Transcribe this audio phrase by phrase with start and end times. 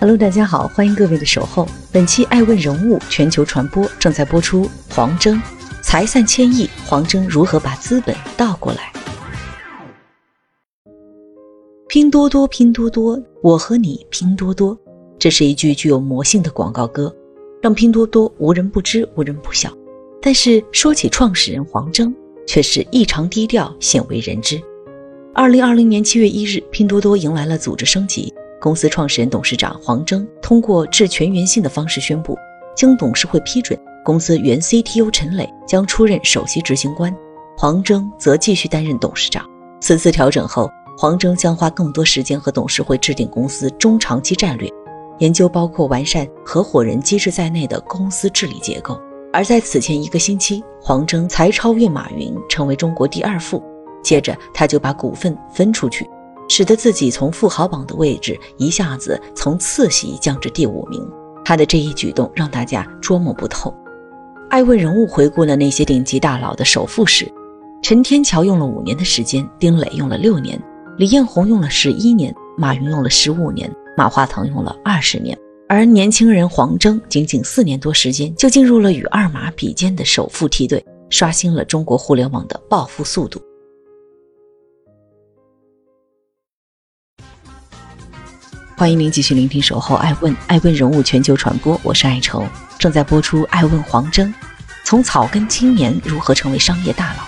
[0.00, 1.68] Hello，大家好，欢迎各位的守候。
[1.92, 4.66] 本期爱问人物全球传播正在播出。
[4.88, 5.38] 黄峥
[5.82, 8.90] 财散千亿，黄峥如何把资本倒过来？
[11.86, 14.74] 拼多多，拼多多，我和你拼多多。
[15.18, 17.14] 这是一句具有魔性的广告歌，
[17.60, 19.70] 让拼多多无人不知、无人不晓。
[20.22, 22.10] 但是说起创始人黄峥，
[22.46, 24.58] 却是异常低调、鲜为人知。
[25.34, 32.36] 二零二零年七月一日，拼多多迎来了组织升级，公司创始人、董事长黄峥通过致全员信的方式宣布，
[32.76, 37.14] 经董事会批准，公司原 CTO 陈磊将出任首席执行官，
[37.56, 39.44] 黄峥则继续担任董事长。
[39.80, 44.70] 此次调整后，黄峥将花更多时间和董事会制定公司中长期战略。
[45.20, 49.00] 研究包括完善合伙人机制在内的公司治理结构。
[49.32, 53.62] 而在此前一个星期，黄峥才超越马云，成为中国第二富。
[54.02, 56.08] 接着，他就把股份分出去，
[56.50, 61.00] 使得自己从富豪榜的位置一下子从次席降至第五名。
[61.44, 63.72] 他的这一举动让大家捉摸不透。
[64.50, 67.32] 爱问人物回顾了那些顶级大佬的首富史：
[67.84, 70.60] 陈天桥用了五年的时间，丁磊用了六年，
[70.98, 73.72] 李彦宏用了十一年，马云用了十五年。
[73.96, 83.40] 马化腾用了二十年，而年轻人黄峥仅仅四年多时间就进入了与二马比肩的首富梯队，刷新了中国互联网的暴富速度。
[88.80, 92.42] 欢迎您继续聆听《守候爱问》，爱问人物全球传播，我是爱愁，
[92.78, 94.26] 正在播出《爱问黄峥》，
[94.84, 97.18] 从草根青年如何成为商业大佬。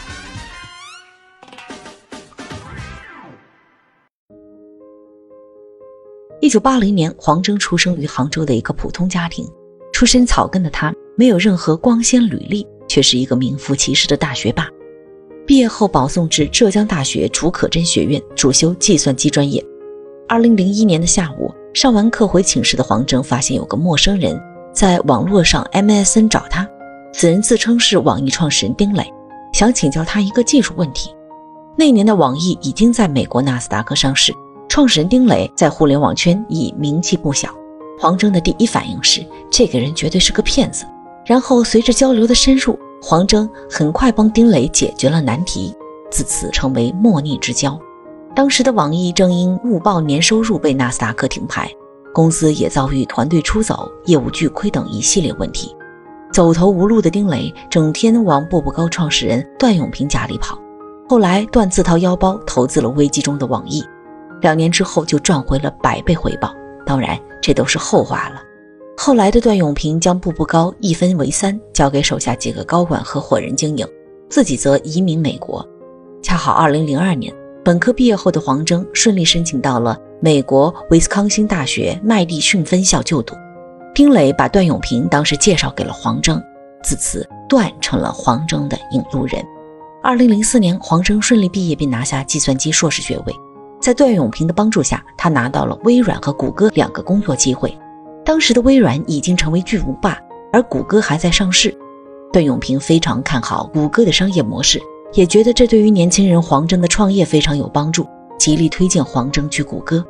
[6.40, 9.46] 一九八零年，黄峥出生于杭州的一个普通家庭。
[9.92, 14.66] 出身草根的他，没有任何光鲜履历，却是一个名副其实的大学霸。
[15.46, 19.62] 毕业后，保送至浙江大学竺可桢学院，主修计算机专业。
[20.28, 24.40] 二零零一年的下午，上完课回寝室的黄峥发现有个陌生人
[24.72, 26.66] 在网络上 MSN 找他。
[27.12, 29.04] 此人自称是网易创始人丁磊，
[29.52, 31.10] 想请教他一个技术问题。
[31.76, 34.32] 那年的网易已经在美国纳斯达克上市。
[34.68, 37.50] 创始人丁磊在互联网圈已名气不小，
[38.00, 40.86] 黄峥的第一反应是这个人绝对是个骗子。
[41.26, 45.74] 然后随着交流的深入，黄峥很快帮丁磊解决了难题，
[46.10, 47.78] 自此成为莫逆之交。
[48.34, 51.70] 当时的网易正因误报年收入被纳斯达克停牌，
[52.14, 55.76] 公司也遭遇团队出走、业务巨亏等一系列问题，
[56.32, 60.58] 走投无路的丁磊整天往步步高创始人段永平家里跑。
[61.08, 63.84] 后来段自掏腰包投资了危机中的网易。
[64.40, 66.52] 两年之后就赚回了百倍回报，
[66.86, 68.42] 当然这都是后话了。
[68.96, 73.86] 后来的段永平将步步高一分为三，交给手下几个高管合伙人经营，
[74.30, 75.64] 自己则移民美国。
[76.22, 83.36] 恰好2002年本科毕业后的黄峥顺利申请到了美国威斯康星大学麦迪逊分校就读。
[83.94, 86.42] 丁磊把段永平当时介绍给了黄峥，
[86.82, 89.40] 自此段成了黄峥的引路人。
[90.02, 93.34] 2004年，黄峥顺利毕业并拿下计算机硕士学位。
[93.80, 97.76] 在段永平的帮助下，他拿到了微软和谷歌两个工作机会。
[98.24, 100.18] 当时的微软已经成为巨无霸，
[100.52, 101.72] 而谷歌还在上市。
[102.32, 104.80] 段永平非常看好谷歌的商业模式，
[105.14, 108.06] 也觉得这对于年轻人黄峥的创业非常有帮助，
[108.38, 110.04] 极力推荐黄峥去谷歌。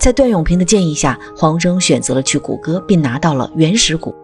[0.00, 4.14] 在段永平的建议下，黄峥选择了去谷歌，并拿到了原始股。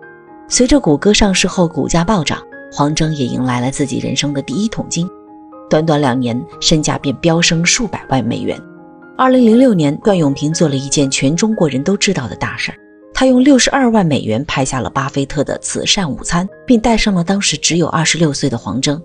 [0.49, 5.09] 随着谷歌上市后股价暴涨，黄峥也迎来了自己人生的第一桶金，
[5.71, 8.61] 短短两年，身价便飙升数百万美元。
[9.17, 12.79] 二零零六年，段永平做了一件全中国人都知道的大事儿，
[13.13, 19.01] 他用六十二万美元拍下了巴菲特的慈善午餐，并带上了当时只有二十六岁的黄峥。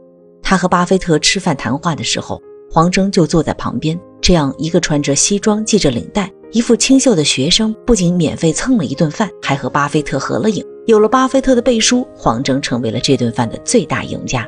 [0.50, 2.42] 他和巴菲特吃饭谈话的时候，
[2.72, 3.96] 黄峥就坐在旁边。
[4.20, 10.66] 这样一个穿着西装、系着领带、一副清秀的学生，不仅免费蹭了一顿饭，还和巴菲特合了影。
[10.88, 14.44] 有了巴菲特的背书，黄峥成为了这顿饭的最大赢家。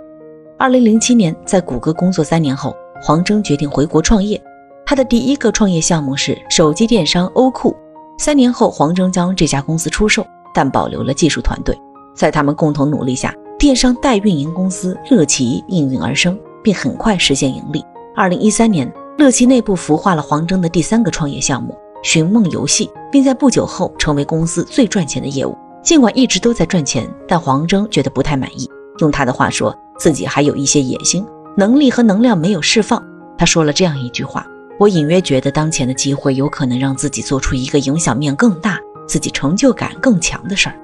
[0.57, 4.41] 二零零七年，在谷歌工作三年后，黄峥决定回国创业。
[4.83, 7.77] 他的第一个创业项目是手机电商欧酷。
[8.17, 11.77] 三年后，黄峥将这家公司出售，但保留了技术团队。
[12.15, 13.31] 在他们共同努力下，
[13.61, 17.85] 电商代运营公司乐奇应运而生，并很快实现盈利。
[18.15, 25.55] 二零一三年，乐奇内部孵化了黄峥的第三个创业项目——寻梦游戏，并在不久后成为公司最赚钱的业务。
[25.83, 28.67] 尽管一直都在赚钱，但黄峥觉得不太满意。
[28.97, 31.23] 用他的话说，自己还有一些野心、
[31.55, 32.99] 能力和能量没有释放。
[33.37, 34.43] 他说了这样一句话
[34.79, 40.75] ：“我隐约觉得当前的机会有可能让自己做出一个影响面更大、自己成就感更强的事儿。”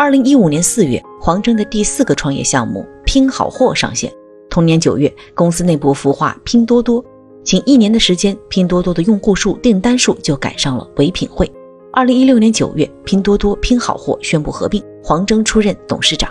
[0.00, 4.10] 二零一五年四月，黄峥的第四个创业项目“拼好货”上线。
[4.48, 7.04] 同年九月，公司内部孵化拼多多。
[7.44, 11.46] 仅一年的时间，拼多多的用户数、订单数就赶上了唯品会。
[11.92, 16.30] 二零一六年九月，拼多多拼好货宣布合并，黄峥出任董事长。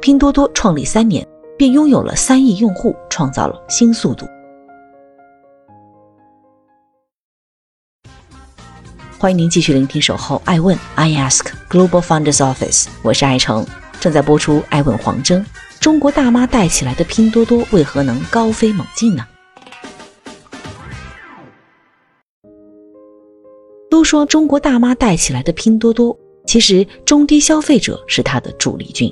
[0.00, 1.24] 拼多多创立三年，
[1.56, 4.26] 便拥有了三亿用户，创造了新速度。
[9.24, 13.66] 欢迎您继续聆听《守候爱问 I Ask Global Funders Office》，我是爱成，
[13.98, 15.42] 正在播出《爱问黄征》。
[15.80, 19.26] 中国大妈带起来的拼多多，为何能高飞猛进呢？
[23.88, 26.14] 都说中国大妈带起来的拼多多，
[26.46, 29.10] 其实中低消费者是它的主力军。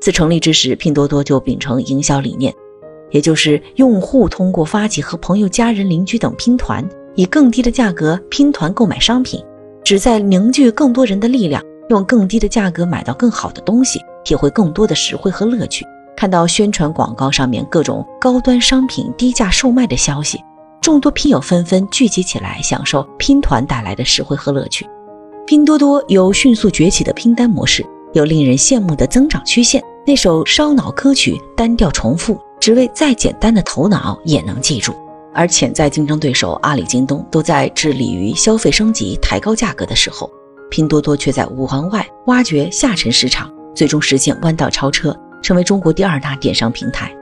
[0.00, 2.52] 自成立之时，拼多多就秉承营销理念，
[3.12, 9.40] 也就是用户通过发起和朋友、家人、邻居等拼团，以更低的价格拼团购买商品，
[9.84, 15.84] 旨在凝聚更多人的力量，用更低的价格买到更好的东西，体会更多的实惠和乐趣。
[16.16, 20.38] 看到宣传广告上面各种高端商品低价售卖的消息。
[20.80, 24.86] 众多拼友纷纷聚集起来，享受拼团带来的实惠和乐趣。
[25.46, 29.82] 拼多多有迅速崛起的拼单模式，有令人羡慕的增长曲线。
[30.06, 34.92] 那首烧脑歌曲单调重复，只为再简单的头脑也能记住。
[35.34, 40.30] 而潜在竞争对手阿里、京东都在致力于消费升级、抬高价格的时候，
[40.70, 47.14] 拼多多却在五环外挖掘下沉市场，最终实现弯道超车，成为中国第二大电商平台。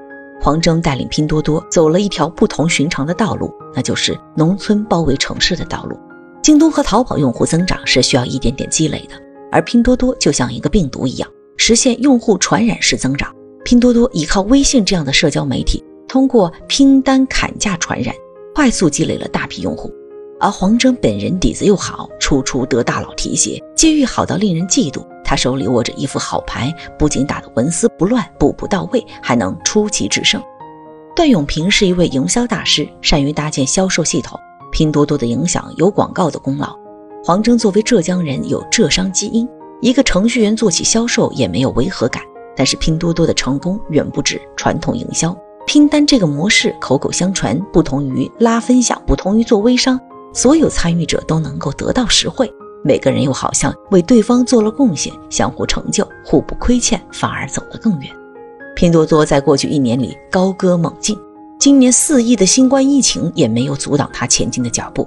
[0.43, 5.99] 黄峥带领拼多多走了一条不同寻常的道路，那就是农村包围城市的道路。
[6.43, 9.15] 京东和淘宝用户增长是需要一点点积累的，
[9.53, 11.29] 而拼多多就像一个病毒一样，
[11.59, 13.31] 实现用户传染式增长。
[13.62, 18.12] 拼多多依靠微信这样的社交媒体，通过拼单砍价传染，
[18.53, 19.89] 快速积累了大批用户。
[20.41, 25.07] 而黄峥本人底子又好，处处得大佬提携，机遇好到令人嫉妒。
[25.25, 30.43] 他手里握着一副好牌，不仅打得纹丝不乱、步步到位，还能出奇制胜。
[31.15, 34.37] 段永平是一位营销大师，善于搭建销售系统。
[34.73, 36.77] 拼多多的影响有广告的功劳。
[37.23, 39.49] 黄峥作为浙江人，有浙商基因，
[39.81, 42.21] 一个程序员做起销售也没有违和感。
[42.57, 45.35] 但是拼多多的成功远不止传统营销，
[45.67, 50.01] 拼单这个模式口口相传，不同于拉分享，不同于做微商，
[50.33, 52.53] 所有参与者都能够得到实惠。
[52.83, 58.11] 每个人又好像为对方做了贡献，相互成就，互不亏欠，反而走得更远。
[58.75, 61.17] 拼多多在过去一年里高歌猛进，
[61.59, 65.07] 今年四亿的新冠疫情也没有阻挡它前进的脚步。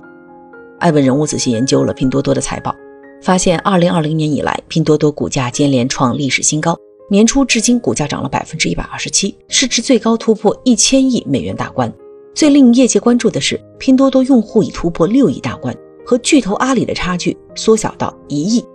[0.80, 2.76] 艾文人物仔细研究了拼多多的财报，
[3.22, 6.78] 发现二零二零年以来，拼多多股价接连创历史新高，
[7.10, 11.92] 年初至今股价涨了百分之一百二十七，市值最高突破一千亿美元大关。
[12.34, 15.76] 最令业界关注的是，拼多多用户已突破六亿大关。
[16.06, 18.66] 和巨头阿里的差距缩小到一亿，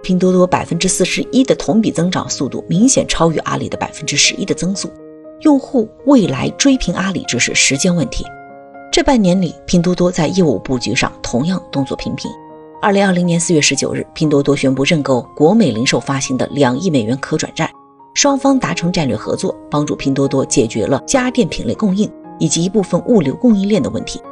[0.00, 4.88] 拼多多百分之四十一的同比增长速度明显超于阿里的百分之十一的增速，
[5.40, 8.24] 用户未来追平阿里只是时间问题。
[8.92, 12.30] 这半年里，拼多多在业务布局上同样动作频频。
[12.80, 17.68] 二零二零年四月十九日，拼多多宣布认购国美零售发行的两亿美元可转债，
[18.14, 22.08] 双方达成战略合作，帮助拼多多解决了家电品类供应
[22.38, 24.22] 以及一部分物流供应链的问题。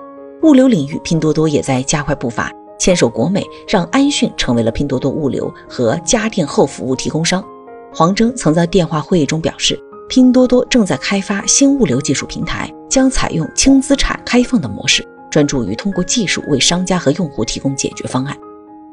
[0.42, 7.44] 物流领域，拼多多也在加快步伐，牵手国美，让安迅成为了拼多多物流和家电后服务提供商。
[7.92, 9.76] 黄峥曾在电话会议中表示，
[10.08, 15.04] 拼多多正在开发新物流技术平台，将采用轻资产开放的模式，
[15.36, 18.34] 专注于通过技术为商家和用户提供解决方案。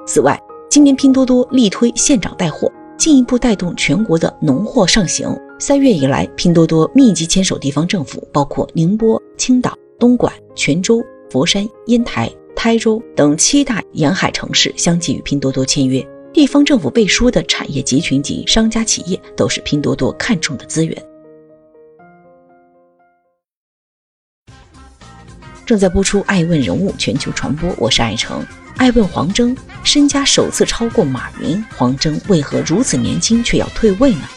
[0.06, 0.38] 此外，
[0.70, 5.34] 今年拼多多力推县长带货，进一步带动全国的农货上行。
[5.58, 11.02] 三月以来，拼多多密集牵手地方政府，包括宁波、青岛、东莞、泉州。
[11.30, 21.13] 佛山、烟台、台州等七大沿海城市相继与拼多多签约，地方政府背书的产业集群及商家企业都是拼多多看重的资源。
[25.66, 28.46] 正在播出《爱问人物全球传播》，我是爱成。
[28.76, 34.28] 爱问黄峥身家首次超过马云，黄峥为何如此年轻却要退位呢？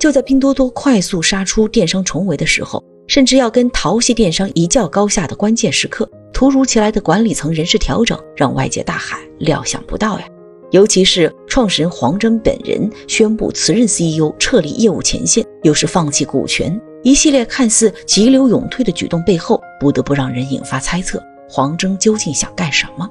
[0.00, 10.26] 就在拼多多快速杀出电商重围的时候，甚至要跟淘系电商一较高下的关键时刻，突如其来的管理层人事调整让外界大喊料想不到呀！
[10.70, 23.08] 尤其是创始人黄峥本人宣布辞任 CEO，撤离业务前线，又是放弃股权，一系列看似急流勇退的举动背后，不得不让人引发猜测：黄峥究竟想干什么？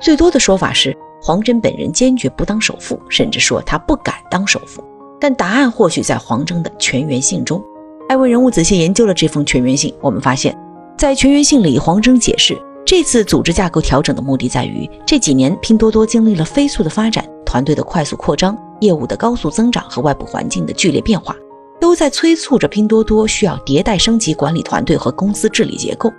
[0.00, 4.82] 最多的说法是，黄峥本人坚决不当首富，甚至说他不敢当首富。
[5.20, 7.62] 但答案或许在黄峥的全员信中。
[8.08, 10.56] 艾问人物仔细研究了这封全员信，我们发现，
[10.98, 21.34] 在全员信里，黄峥解释，这次组织架构调整的目的在于，这几年拼多多经历了飞速的发展，团队的快速扩张，业务的高速增长和外部环境的剧烈变化，
[21.80, 26.12] 都在催促着拼多多需要迭代升级管理团队和公司治理结构。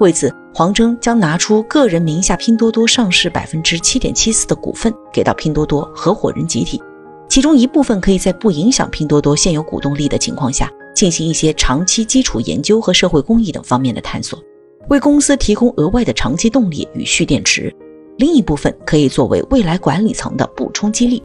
[0.00, 6.80] 为此，黄峥将拿出个人名下拼多多上市百分之七点七四的股份给到拼多多合伙人集体，
[7.28, 10.70] 其中一部分可以在不影响拼多多现有股东力的情况下。
[10.94, 14.42] 进行一些长期基础研究和社会公益等方面的探索，
[14.88, 17.74] 为公司提供额外的长期动力与蓄电池。
[18.18, 21.22] 另一部分可以作为未来管理层的补充激励。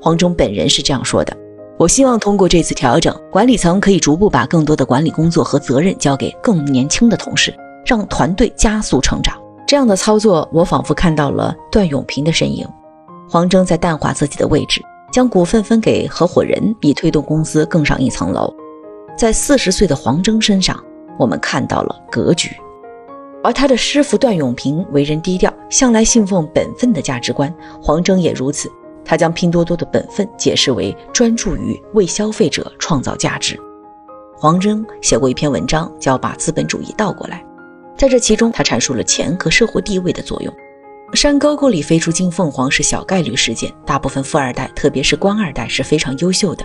[0.00, 1.34] 黄峥本人是这样说的
[1.78, 7.54] ：“我希望通过这次调整，管理层可以逐步把更多的管理工作和责任交给更年轻的同事，
[7.86, 9.34] 让团队加速成长。”
[9.66, 12.68] 这样的操作，我仿佛看到了段永平的身影。
[13.30, 18.54] 黄峥在淡化自己的位置，将股份分给合伙人，以推动公司更上一层楼。
[19.16, 20.78] 在四十岁的黄峥身上，
[21.18, 22.50] 我们看到了格局，
[23.44, 27.54] 而他的师傅段永平为人低调，向来信奉本分的价值观。
[27.80, 28.72] 黄峥也如此，
[29.04, 33.60] 他将拼多多的本分解释为专注于为消费者创造价值。
[34.34, 37.44] 黄峥写过一篇文章，叫《把资本主义倒过来》，
[37.98, 40.52] 在这其中，他阐述了钱和社会地位的作用。
[41.12, 46.64] 山沟沟里飞出金凤凰是小概率事件，大部分富二代，特别是官二代，是非常优秀的。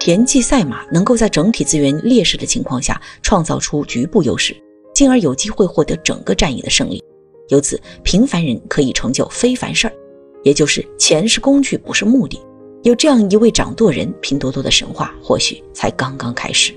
[0.00, 4.56] 田忌赛马能够在整体资源劣势的情况下创造出局部优势，
[4.94, 7.02] 进而有机会获得整个战役的胜利。
[7.48, 9.92] 由此，平凡人可以成就非凡事儿，
[10.42, 12.40] 也就是钱是工具，不是目的。
[12.84, 16.72] 有这样一位掌舵人，拼多多的神话或许才刚刚开始。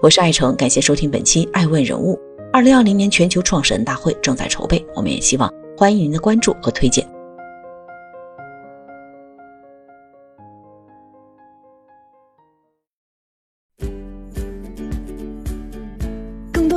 [0.00, 2.14] 我是爱成，感谢收听本期《爱问人物》。
[2.52, 7.04] 二零二零年全球创始人大会正在筹备，我们也希望欢迎您的关注和推荐。